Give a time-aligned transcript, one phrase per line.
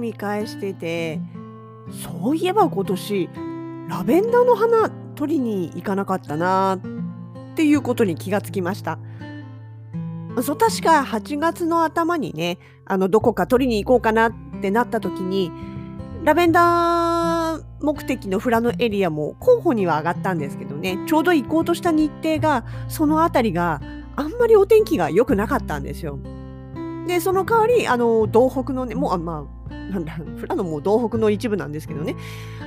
[0.00, 1.20] 見返してて
[2.02, 3.28] そういえば今年
[3.88, 8.98] ラベンダーの花取りに行かなかったなっていうことに気がつきました
[10.42, 15.50] そう確か8月の頭にねあのどこか取りに行こうかなってなった時に
[16.24, 23.80] ラベンダー目的の富良野エリアも候補には上がったんですけどねちょうど行こうとした日程がその辺りが
[24.16, 26.18] あんまりお天気が良くなかったんですよ。
[27.06, 29.59] で、その代わり、あの、道北のね、もう、あまあ、
[29.90, 32.16] なんだ、富良野も道北の一部なんですけどね、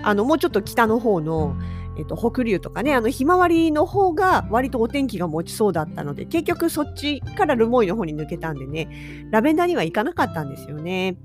[0.04, 1.56] あの、もうちょっと北の方の、
[1.98, 11.18] えっと、北流とかね、あの、ひまわりの方が割とお天気が持ちそうだったので、結局そっちからルモイの方に抜けたんでね、ラベンダーには行かなかったんですよね。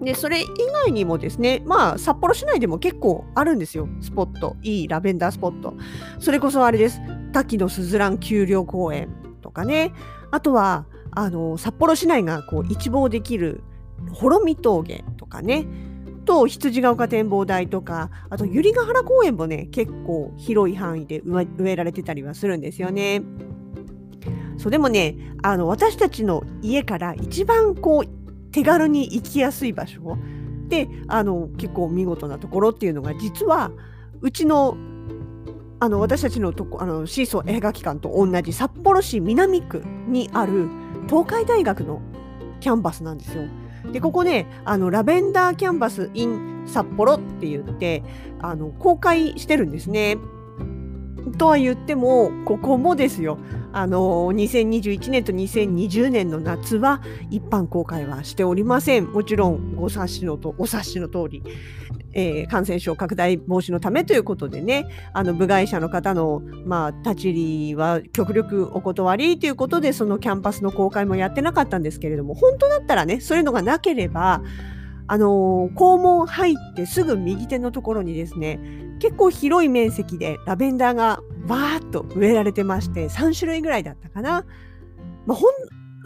[0.00, 0.44] で、それ以
[0.84, 4.56] 外にもですね、まあ、札幌市内でも結構あるんですよ、スポット。
[4.62, 5.74] いいラベンダースポット。
[6.18, 7.00] それこそあれです。
[7.32, 9.08] 滝のすずらん丘陵公園
[9.42, 9.92] とかね。
[10.30, 13.62] あとは、あの札幌市内がこう一望できる
[14.12, 15.66] 幌見峠とかね
[16.24, 23.22] と羊ヶ丘展望台とかあと百合ヶ原公園もね結構広い範囲で植えられてたりはするんですよね。
[24.58, 30.18] そうでもねあの私たちの家から一番こう手軽に行きやすい場所
[30.68, 33.70] であの結構見事なところっていうのが実は
[34.20, 34.76] うちの
[35.78, 40.68] あの私たちのとこあのシーソー映画機関と同じ札幌市南区にある
[41.06, 42.00] 東海大学の
[42.60, 43.44] キャンパスなんですよ。
[43.92, 48.02] でここねあのラベンダーキャンバス in 札幌って言って
[48.40, 50.18] あの公開してるんですね。
[51.32, 53.38] とは言ってもここもですよ。
[53.72, 59.06] あの2021年と2020年の夏は一般公開はしておりません。
[59.06, 61.42] もちろんご察しのとお察しの通り、
[62.12, 74.42] えー、感染症拡大防止のためということでねあの部外者の方の、まあ、立ち入りは極力お断りということでそのキャンパスの公開もやってなかったんですけれども本当だったらねそういうのがなければ
[75.08, 78.58] あのー、校門入ってすぐ右手のところにですね
[78.98, 84.44] 結構広い面積でラベンダーがバーッと植えられてまして3種類ぐらいだったかな。
[85.26, 85.52] まあ、ほん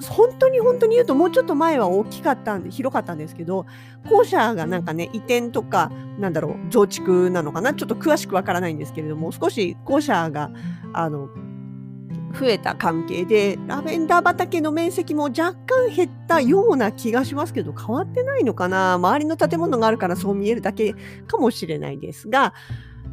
[0.08, 3.66] 本当に本当に言うともうちょっと前は大きかったんで広かったんですけど
[4.08, 7.74] 校舎がなんかね移転とかなんだろう増築なのかな？
[7.74, 10.50] ちょっと詳しくわからないんですけれども少し校舎が
[10.94, 11.28] あの
[12.38, 18.94] 増えた関係でラベンダー畑の面積も若干減ったような気がしますけど変わってないのかな？
[18.94, 20.94] 周りの建物があるからそう見えるだけ
[21.26, 22.54] かもしれないですが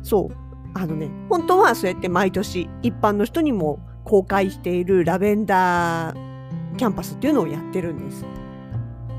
[0.04, 0.36] そう
[0.76, 8.24] あのね本当はそうやって毎年一般の人にも公開しているラベンダーキャンパスっていうのをやってるんです。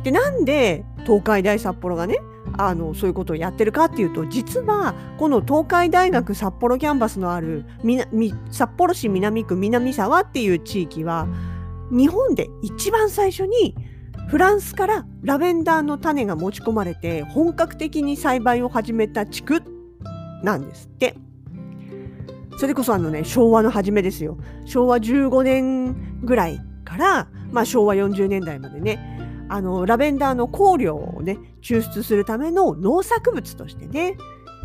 [0.04, 2.18] でなんで東海大札幌がね
[2.58, 7.64] あのそういうことをやってるかっていうと実はこの東海大学札幌キャンパスのある
[8.50, 11.28] 札幌市南区南沢っていう地域は
[11.90, 13.76] 日本で一番最初に
[14.28, 19.62] フランスからラベンダーの種が持ち込まれて本格的に栽培を始めた地区
[20.42, 21.16] なんですって。
[22.58, 29.17] それこそあのね昭和の初めですよ昭和15年ぐらいから、まあ、昭和40年代までね
[29.48, 34.16] あのラベンダーの香料をね抽出するための農作物としてね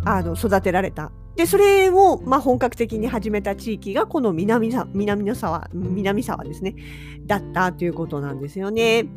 [0.06, 6.76] あの育てられたでそれを、まあ、本格的に始めた地域がこの南南の沢南沢ですね
[7.26, 9.08] だったということなんですよね。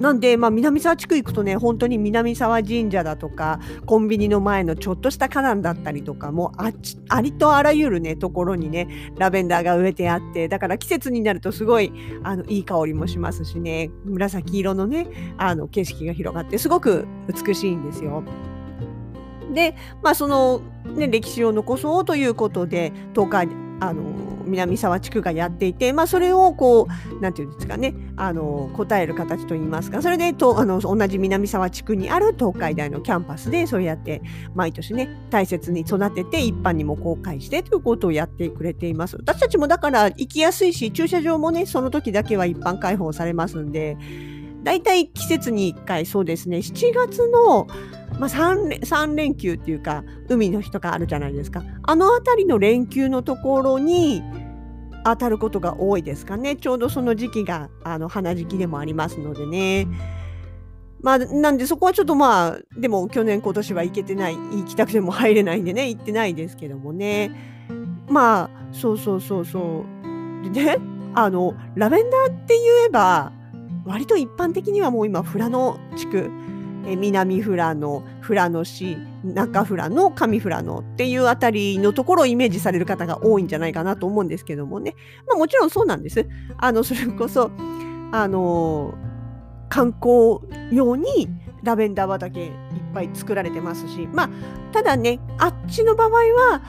[0.00, 6.72] なんで、まあ、南沢地区行くとね、本当に南沢神社だとか、コンビニの前のちょっとした花壇だったりとか、もあ
[7.08, 11.92] ありとあらゆるね、ところにね、ラベンダーが植えてあって、だから季節になるとすごい、
[12.22, 18.22] あの、いい香りもしますしね、紫色のね、あの、景色が広がって、すごく美しいんですよ。
[19.52, 20.60] で、まあ、その、
[20.94, 23.48] ね、歴史を残そうということで、東海、
[23.80, 24.02] あの、
[24.48, 34.22] 南沢地区がやっていて、まあ、それをこう、なんていうんですかね、あの、答える形といいますか、それでとあの同じ南沢地区にある東海大のキャンパスで、そうやって
[34.54, 39.16] 毎年ね、大切に育てて、一般にも公開してということをやってくれています。
[39.16, 43.96] 私たちもだから行きやすいし、駐車場もね、その時だけは一般開放されますんで、
[44.62, 47.66] 大体季節に1回、そうですね、7月の、
[48.18, 54.22] まあ、3, 3連休っていうか海の日とかあるじゃないですかあの辺りの連休のところに
[55.10, 56.56] 当たることが多いですかね。
[56.56, 59.86] ちょうどその時期があの花時期でもありますのでね。
[61.00, 67.30] まあ、なんでそこはちょっとまあ、でも去年今年は行けてない、行きたくても入れないんでね、行ってないですけどもね。
[68.08, 69.84] まあ、そうそうそうそ
[70.42, 70.50] う。
[70.52, 70.78] でね、
[71.14, 73.32] あの、ラベンダーって言えば、
[73.84, 76.30] 割と一般的にはもう今、富良野地区、
[76.88, 84.94] え南富良野、富良野市、中富良野、上富良野っていうあたりのところをイメージされる方が多いんじゃないかなと思うんですけどもね。
[85.26, 86.26] まあもちろんそうなんです。
[86.56, 87.50] あの、それこそ、
[88.12, 88.94] あの、
[89.68, 90.40] 観光
[90.72, 91.28] 用に
[91.62, 92.52] ラベンダー畑いっ
[92.94, 94.30] ぱい作られてますし、まあ、
[94.72, 96.62] ただね、あっちの場合は、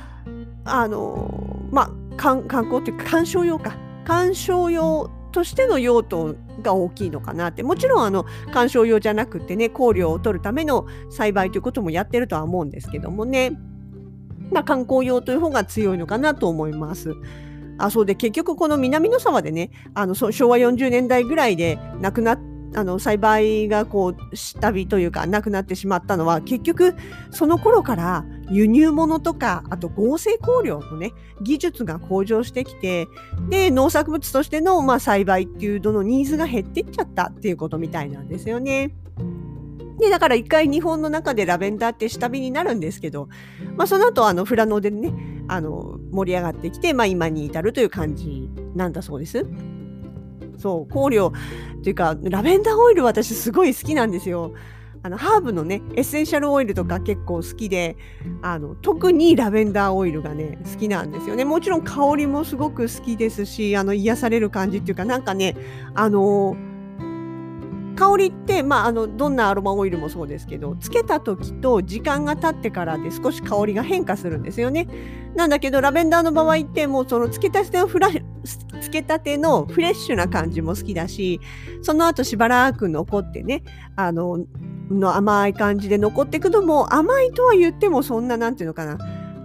[0.65, 3.77] あの、まあ、観光っていうか観賞用か。
[4.03, 7.63] 観賞用としての用途が大きいのかなって。
[7.63, 13.51] もちろん、あの、観賞用じゃなくてね、香料を取るための栽培ということもやってるとは思うんですけどもね。
[14.51, 17.15] まあ、観光用という方が強いのかなと思います。
[17.77, 22.39] あ、そうで、結局この南の沢でね、あの、昭和40年代ぐらいで亡くなっ
[22.75, 26.95] あの栽培がこう下火というかなくなってしまったのは結局
[27.31, 33.07] その頃から輸入物とかあと合成香料のね技術が向上してきて
[33.49, 38.93] で農作物としての、まあ、栽培っていうののニーズが減っていっちゃったっていうことみたいなんですよね。
[39.99, 43.27] で、だから一回日本の中でラベンダーって下火になるんですけど、
[43.75, 45.13] まあその後あの富良野でね、
[45.49, 49.45] あの盛り上がってきて、まあ今に至るという感じなんだそうです。
[50.57, 51.33] そう、香料
[51.79, 54.53] っていうか、ラベンダーオイル私すごい好きなんですよ。
[55.01, 57.95] あのハーブのねエッセンシャルオイルとか結構好きで
[58.41, 65.55] あの特にラベンダーオイルがね好きなんですよねもちろん香りもすごく好きですしあの癒される感じっていうかなんかね
[65.95, 66.57] あの
[67.99, 74.87] 香りって、まあ、あのどんなアロマオイルもそうですけどつけた時と時間が経ってからで少し香りが変化するんですよね。
[75.35, 78.09] なんだけどラベンダーの場合ってもうそのつけたてのフラ
[78.81, 81.41] つけたてのフレッシュな感じも好きだし
[81.81, 83.63] その後しばらく残ってね
[83.97, 84.45] あの
[84.89, 88.97] の甘い感じで残っていくのも甘いとは言ってもそんななんていうのかな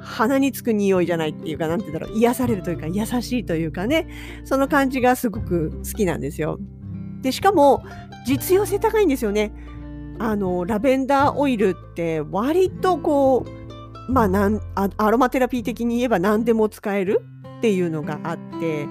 [0.04, 4.06] 鼻につく匂いじゃないっていうか、なんて言うんだろう、癒されるというか、優しいというかね、
[4.44, 6.58] その感じがすごく好きなんですよ。
[7.22, 7.82] で、しかも、
[8.26, 9.52] 実用性高いんですよね。
[10.18, 13.46] あの、ラベンダーオイルって割とこ
[14.08, 17.22] う、まあなん、アロマテラピー的に言えば何でも使える
[17.58, 18.86] っていうのがあって、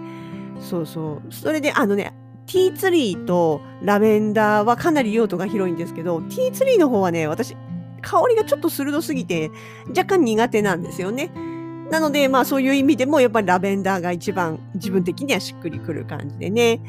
[0.60, 1.32] そうそう。
[1.32, 2.14] それで、あのね、
[2.46, 7.56] ティーツリーとラベンダーはかなり用途が広いんですけど、ティーツリーの方はね、私、
[8.02, 9.50] 香りがちょっと鋭すぎて、
[9.90, 11.32] 若干苦手なんですよね。
[11.90, 16.82] なので、まあそういう意味でも、やっぱりラベンダーが一番自分的にはしっくりくる感じでね、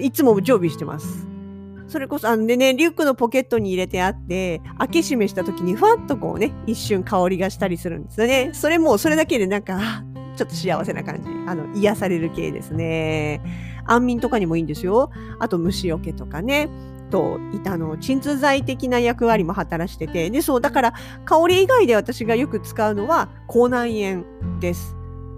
[0.00, 1.26] いつも常備してます。
[1.88, 8.50] それこそ、あんでね、リュックのポケットに入れてあって、開け閉めした時にふわっとこうね、一瞬香りがしたりするんですよね。
[8.54, 10.04] それも、それだけでなんか、
[10.36, 11.22] ちょっと幸せな感じ。
[11.48, 13.40] あの、癒される系ですね。
[13.92, 15.10] 安眠とかにもいいんですよ。
[15.38, 16.68] あと虫除けとかね。
[17.10, 20.30] と、あの、鎮痛剤的な役割も働してて。
[20.30, 20.94] で、そう、だから、
[21.24, 24.24] 香り以外で私がよく使うのは、口内炎
[24.60, 24.94] です。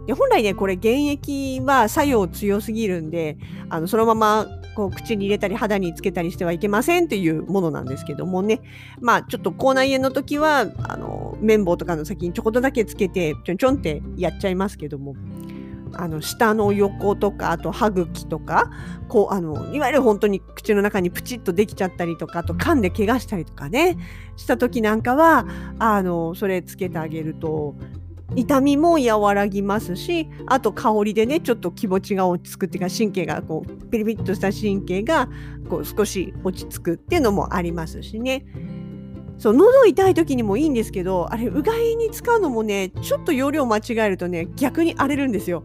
[0.06, 3.36] で本来ね、これ原液は作用強すぎるんで、
[3.68, 8.60] あのそのままこう口に入れたり肌につけたりしてはいけませんっていうものなんですけどもね、
[9.00, 15.14] まあちょっと口内炎の時は、あの、綿棒とかの先にちょこっとだけつけて、ちょんちょんってやっちゃいますけども、
[15.94, 18.70] あの下の横とかあと歯茎とか
[19.08, 23.96] こうあのいわゆる本当に口の中にプチッとできちゃったりとかあと噛んで怪我したりとかね
[24.36, 25.46] した時なんかは
[25.78, 27.76] あのそれつけてあげると
[28.34, 35.28] 痛みも和らぎますしあと香りでねちょっと気持ちが落ち着くっていうか神経がこうピリピリとした神経が
[35.68, 38.44] こう少し落ち着くっていうのもありますしね。
[39.42, 45.64] そう喉痛い時にもいいんですけどあれうがいに使うのもねちょっと容量間違えるとね逆に荒れるんですよ。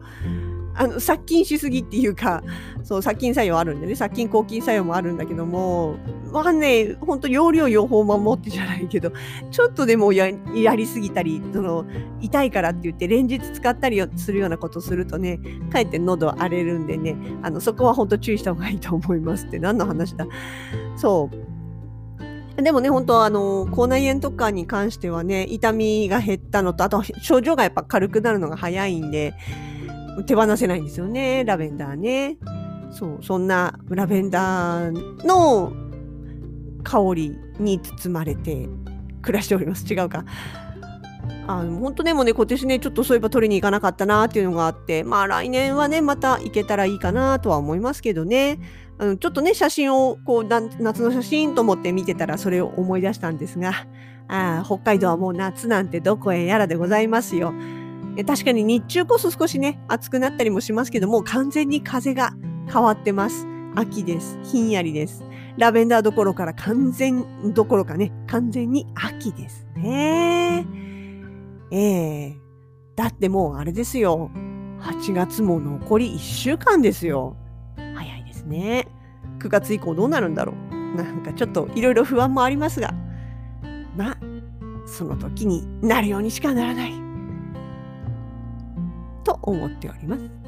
[0.74, 2.44] あの殺菌しすぎっていうか
[2.84, 5.96] そう殺菌作用あるんでね殺菌抗菌作用もあるんだけども
[6.32, 9.12] まあねほんと容量用法守ってじゃないけど
[9.52, 11.86] ちょっとでもやりすぎたりその
[12.20, 15.40] 痛いからって言って連日使ったりするようなことするとね
[15.72, 20.26] かえって喉荒れるんでねあのそこは本当注意した方がいいと思いますって何の話だ。
[20.96, 21.57] そう
[22.58, 29.36] でもね、本当あの、口内炎とかに関してはね、痛みが減ったのと、あと症状がやっぱ軽くなるのが早いんで、
[30.26, 32.38] 手放せないんですよね、ラベンダーね。
[32.92, 35.72] そう、そんなラベンダーの
[36.84, 38.68] 香りに包まれて
[39.22, 39.86] 暮らしております。
[39.92, 40.26] 違うか。
[41.46, 48.60] あの本当でもね、今年ね、ちょっとそういえば取りに行かなかったなっていうのがあって、まあ来年はね、また行けたらいいかなとは思いますけどね。
[49.00, 53.88] あのちょっとね、写真をこう夏の写真と思って見てたらそれを思い出したんですが、
[54.28, 57.54] あ北海道はもう夏なんてどこへやらでございますよ。
[58.26, 62.34] 確かに日中こそ少しね、暑くなったりもしますけども、完全に風が
[62.72, 63.46] 変わってます。
[63.76, 64.40] 秋です。
[64.44, 65.24] ひんやりです。
[65.58, 70.66] ラベンダーどころから完全どころかね、完全に秋ですね。
[71.70, 72.36] ええー、
[72.96, 74.32] だってもうあれですよ。
[74.82, 77.36] 8月も残り1週間ですよ。
[78.48, 78.88] ね。
[79.40, 80.78] 9月以降どうなるんだろう。
[80.96, 82.94] なんかちょっといろいろ不安もありますが、
[83.96, 84.18] まあ、
[84.86, 86.94] その時になるようにしかならない。
[89.24, 90.47] と思っております。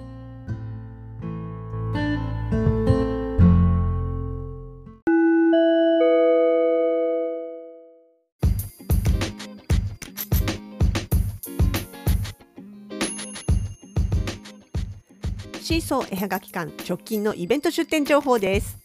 [15.70, 18.80] シーソー絵はがき館直近のイベント出店情報です。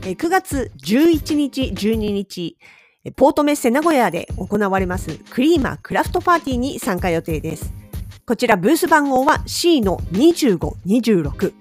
[0.00, 2.56] 9月11日、12日、
[3.14, 7.74] ポートメッセ名古屋で行われますクリーマークラフトパーティーに参加予定です。
[8.24, 10.56] こちらブース番号は C の25、
[10.86, 11.52] 26。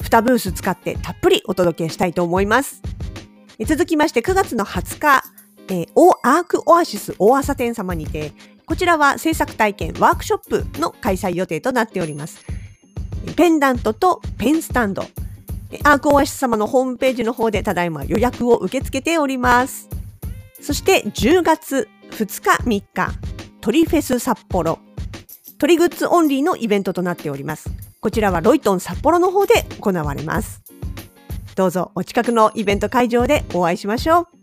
[0.00, 2.82] 2ブース使ってたっぷりお届けしたいと思います。
[3.64, 5.24] 続きまして9月の20日、
[5.68, 8.32] えー、オアークオアシス大朝店様にて、
[8.66, 12.55] こちらは制作体験ワークショップの開催予定となっております。
[13.34, 15.02] ペンダントとペンスタンド。
[15.82, 19.88] アークオアシス様のホームページの方でただいま予約を受け付けております。
[20.60, 23.12] そして10月2日3日、
[23.60, 24.78] 鳥フェス札幌。
[25.58, 27.70] 鳥グッズオンリーのイベントとなっております。
[28.00, 30.62] こちらはロイトン札幌の方で行われます。
[31.56, 34.35] どうぞお近くのイベント会場でお会いしましょう。